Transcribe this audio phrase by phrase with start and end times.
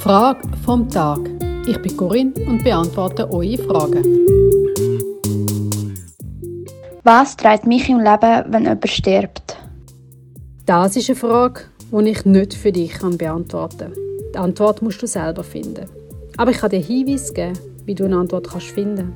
[0.00, 1.20] Frage vom Tag.
[1.68, 4.02] Ich bin Corinne und beantworte eure Fragen.
[7.04, 9.56] Was treibt mich im Leben, wenn jemand stirbt?
[10.64, 11.62] Das ist eine Frage,
[11.92, 13.92] die ich nicht für dich beantworten kann.
[14.34, 15.86] Die Antwort musst du selber finden.
[16.38, 19.12] Aber ich kann dir Hinweise geben, wie du eine Antwort kannst finden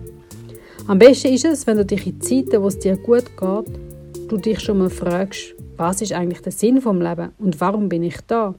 [0.89, 4.37] Am besten ist es, wenn du dich in Zeiten, wo es dir gut geht, du
[4.37, 8.21] dich schon mal fragst, was ist eigentlich der Sinn vom Leben und warum bin ich
[8.27, 8.55] da?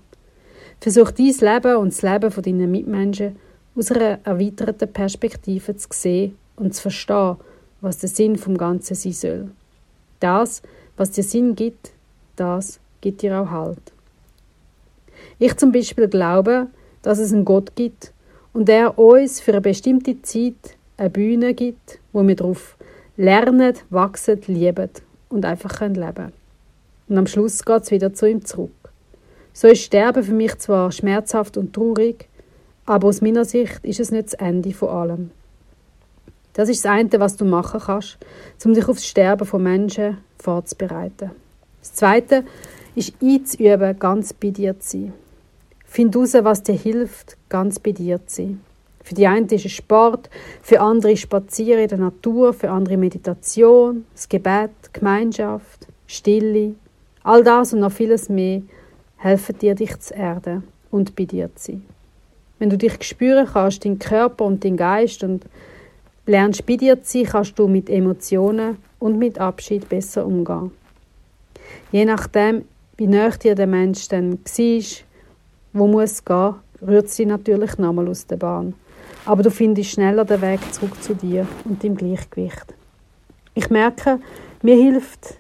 [0.84, 3.38] Versuch dein Leben und das Leben von deinen Mitmenschen
[3.74, 7.38] aus einer erweiterten Perspektive zu sehen und zu verstehen,
[7.80, 9.52] was der Sinn vom Ganzen sein soll.
[10.20, 10.62] Das,
[10.98, 11.94] was dir Sinn gibt,
[12.36, 13.94] das gibt dir auch Halt.
[15.40, 16.68] Ich zum Beispiel glaube,
[17.02, 18.12] dass es einen Gott gibt
[18.52, 22.76] und er uns für eine bestimmte Zeit eine Bühne gibt, wo wir darauf
[23.16, 24.90] lernen, wachsen, lieben
[25.30, 26.34] und einfach leben können.
[27.08, 28.83] Und am Schluss geht es wieder zu ihm zurück.
[29.56, 32.28] So ist Sterben für mich zwar schmerzhaft und traurig,
[32.86, 35.32] aber aus meiner Sicht ist es nicht das Ende von allem.
[36.54, 38.18] Das ist das eine, was du machen kannst,
[38.66, 41.32] um dich auf das Sterben von Menschen vorzubereiten.
[41.80, 42.46] Das zweite
[42.96, 45.14] ist einzuüben, ganz bei dir zu sein.
[45.86, 48.62] Find heraus, was dir hilft, ganz bei dir zu sein.
[49.04, 50.30] Für die einen ist es Sport,
[50.62, 56.74] für andere Spazieren in der Natur, für andere Meditation, das Gebet, Gemeinschaft, Stille.
[57.24, 58.62] All das und noch vieles mehr
[59.24, 61.86] helfen dir, dich zu erden und bei dir zu sein.
[62.60, 65.46] Wenn du dich spüren kannst, deinen Körper und deinen Geist und
[66.26, 70.72] lernst bei dir zu sein, kannst du mit Emotionen und mit Abschied besser umgehen.
[71.92, 72.66] Je nachdem,
[72.98, 74.84] wie nah dir der Mensch dann war,
[75.72, 78.74] wo muss gehen, rührt sie natürlich nochmal aus der Bahn.
[79.26, 82.74] Aber du findest schneller den Weg zurück zu dir und deinem Gleichgewicht.
[83.56, 84.20] Ich merke,
[84.62, 85.38] mir hilft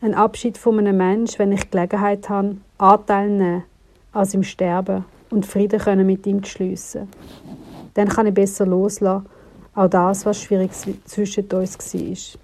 [0.00, 3.64] ein Abschied von einem Menschen, wenn ich Gelegenheit habe, Anteil nehmen
[4.12, 7.08] als im Sterben und Frieden können mit ihm schliessen.
[7.94, 9.26] Dann kann ich besser loslassen,
[9.74, 10.70] auch das, was schwierig
[11.04, 12.40] zwischen uns war.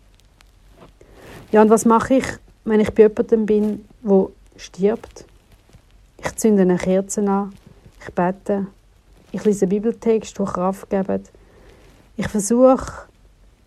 [1.53, 2.25] Ja, und was mache ich,
[2.65, 5.25] wenn ich bei jemandem bin, wo stirbt?
[6.19, 7.53] Ich zünde eine Kerze an,
[8.00, 8.67] ich bete,
[9.33, 11.23] ich lese Bibeltext, die Kraft geben.
[12.17, 13.06] Ich versuche,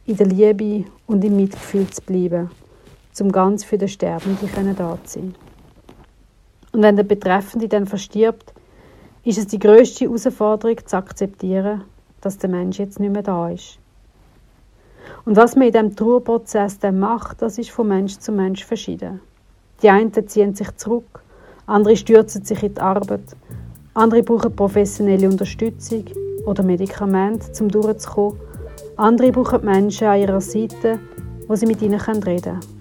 [0.06, 2.50] in der Liebe und im Mitgefühl zu bleiben,
[3.22, 5.36] um ganz für den Sterbenden da zu sein.
[6.72, 8.54] Und wenn der Betreffende dann verstirbt,
[9.24, 11.84] ist es die größte Herausforderung zu akzeptieren,
[12.22, 13.80] dass der Mensch jetzt nicht mehr da ist.
[15.26, 19.22] Und was man in diesem Trauerprozess dann macht, das ist von Mensch zu Mensch verschieden.
[19.82, 21.22] Die einen ziehen sich zurück,
[21.66, 23.36] andere stürzen sich in die Arbeit,
[23.94, 26.06] andere brauchen professionelle Unterstützung
[26.46, 28.40] oder Medikamente, um durchzukommen.
[28.96, 31.00] Andere brauchen Menschen an ihrer Seite,
[31.48, 32.77] wo sie mit ihnen reden können.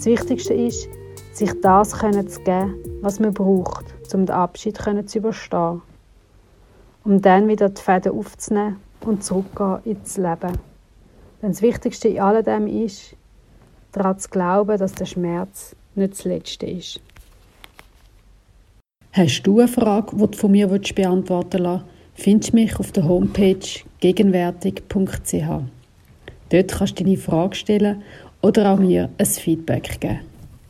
[0.00, 0.88] Das Wichtigste ist,
[1.34, 3.84] sich das zu geben, was man braucht,
[4.14, 5.82] um den Abschied zu überstehen.
[7.04, 10.58] Um dann wieder die Fäden aufzunehmen und zurückzugehen ins Leben.
[11.42, 13.14] Denn das Wichtigste in alledem ist,
[13.92, 16.98] daran zu glauben, dass der Schmerz nicht das Letzte ist.
[19.12, 21.84] Hast du eine Frage, die du von mir beantworten willst,
[22.14, 25.44] findest du mich auf der Homepage gegenwärtig.ch.
[26.48, 28.02] Dort kannst du deine Frage stellen
[28.42, 30.20] oder auch mir ein Feedback geben.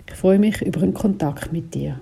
[0.09, 2.01] Ich freue mich über einen Kontakt mit dir.